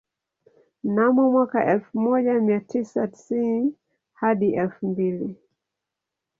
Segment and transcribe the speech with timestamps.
[0.83, 3.75] Mnamo mwaka elfu moja mia tisa tisini
[4.13, 5.35] hadi elfu mbili